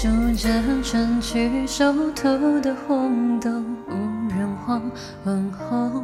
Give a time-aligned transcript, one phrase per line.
[0.00, 0.48] 数着
[0.80, 4.80] 春去熟透的红豆，无人黄
[5.24, 6.00] 昏后，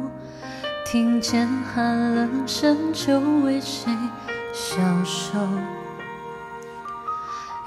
[0.85, 3.89] 听见寒冷深秋为谁
[4.51, 5.39] 消瘦？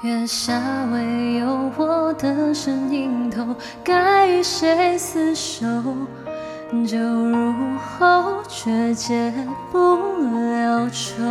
[0.03, 0.61] 月下
[0.91, 5.65] 唯有我的身影透，该与谁厮守？
[6.85, 9.33] 酒入喉，却解
[9.71, 9.97] 不
[10.35, 11.23] 了愁。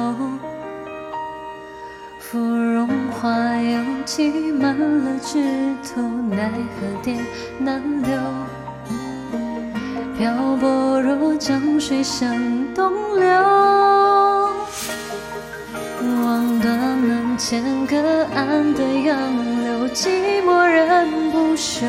[2.31, 5.43] 芙蓉花又挤满了枝
[5.83, 7.17] 头，奈何蝶
[7.59, 8.11] 难留。
[10.19, 10.31] 漂
[10.61, 12.37] 泊若江水向
[12.75, 13.27] 东流。
[16.23, 17.97] 望断门前隔
[18.35, 19.19] 岸的杨
[19.65, 21.87] 柳，寂寞人不休。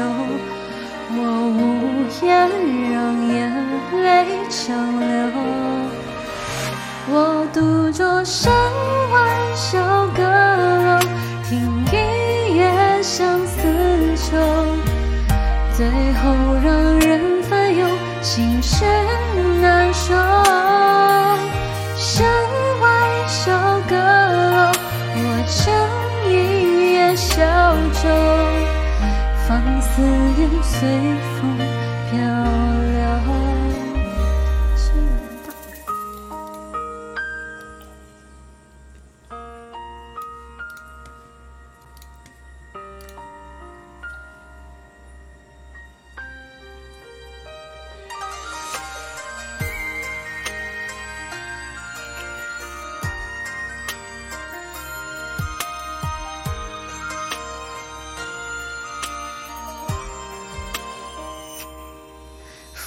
[1.17, 1.21] 我
[1.52, 2.49] 无言，
[2.94, 3.52] 让眼
[3.92, 5.09] 泪长流。
[7.11, 8.53] 我独坐山
[9.11, 9.17] 外
[9.55, 9.80] 小
[10.16, 10.21] 阁
[15.80, 16.30] 最后
[16.61, 17.88] 让人烦忧，
[18.22, 18.83] 心事
[19.61, 20.13] 难收。
[21.95, 22.27] 山
[22.81, 23.49] 外小
[23.88, 24.73] 阁楼，
[25.16, 25.73] 我乘
[26.30, 27.45] 一叶小
[28.03, 28.09] 舟，
[29.47, 30.02] 放思
[30.36, 30.89] 念随
[31.39, 31.58] 风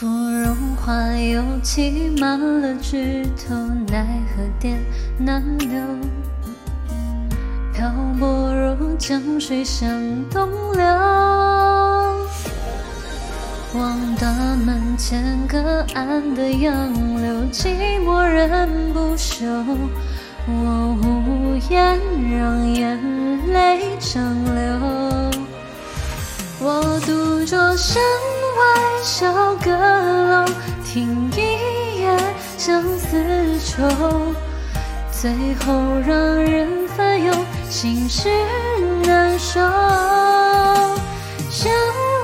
[0.02, 3.54] 芙蓉花又挤满了枝头，
[3.86, 4.04] 奈
[4.34, 4.76] 何蝶
[5.16, 5.68] 难留。
[7.72, 9.88] 漂泊若江水向
[10.28, 10.84] 东流。
[13.74, 14.32] 望大
[14.66, 16.74] 门前隔岸的杨
[17.22, 19.46] 柳，寂寞人不休。
[20.48, 21.96] 我无言，
[22.36, 22.98] 让眼
[23.52, 24.20] 泪长
[24.52, 25.30] 流。
[26.64, 28.02] 我独酌山，
[30.92, 32.14] 听一夜
[32.58, 33.82] 相思愁，
[35.10, 35.32] 最
[35.64, 35.72] 后
[36.06, 37.32] 让人烦忧，
[37.70, 38.28] 心事
[39.06, 39.58] 难收。
[41.48, 41.72] 山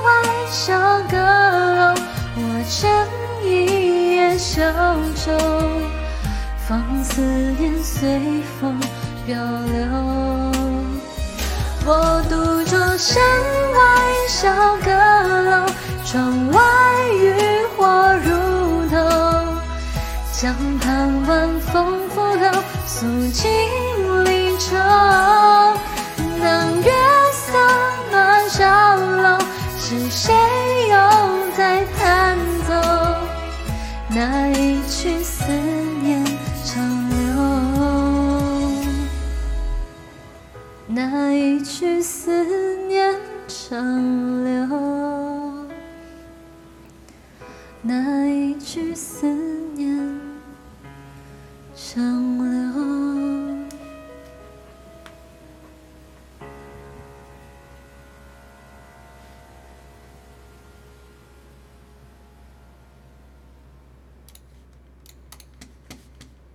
[0.03, 0.11] 外
[0.51, 0.77] 小
[1.09, 1.95] 阁楼，
[2.35, 2.87] 我撑
[3.43, 4.61] 一叶小
[5.15, 5.35] 舟，
[6.67, 7.21] 放思
[7.57, 8.19] 念随
[8.61, 8.79] 风
[9.25, 9.81] 漂流。
[11.87, 13.19] 我独坐山
[13.73, 13.79] 外
[14.27, 14.47] 小
[14.85, 14.91] 阁
[15.49, 15.65] 楼，
[16.05, 16.61] 窗外
[20.41, 22.49] 江畔晚风拂柳，
[22.87, 23.51] 诉尽
[24.23, 24.77] 离愁。
[26.41, 26.89] 当月
[27.33, 27.59] 色
[28.09, 28.63] 暖小
[28.95, 29.37] 楼，
[29.77, 30.33] 是谁
[30.87, 30.95] 又
[31.57, 32.73] 在弹奏
[34.11, 35.51] 那一曲思
[36.01, 36.23] 念
[36.63, 37.17] 长流？
[40.87, 42.45] 那一曲思
[42.87, 43.13] 念
[43.45, 43.77] 长
[44.45, 45.67] 流，
[47.81, 49.27] 那一句思
[51.79, 52.68] 上了